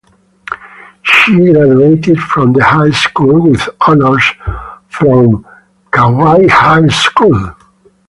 She 1.03 1.31
graduated 1.31 2.17
from 2.17 2.55
high 2.59 2.89
school 2.89 3.49
with 3.51 3.61
honors 3.87 4.23
from 4.87 5.45
Kauai 5.91 6.47
High 6.49 6.87
School. 6.87 7.53